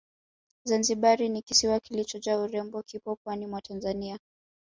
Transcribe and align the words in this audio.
Zanzibari 0.65 1.29
ni 1.29 1.41
kisiwa 1.41 1.79
kilichojaa 1.79 2.37
urembo 2.39 2.83
kipo 2.83 3.17
pwani 3.23 3.47
mwa 3.47 3.61
Tanzania 3.61 4.19